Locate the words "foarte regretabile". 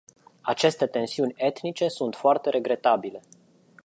2.15-3.21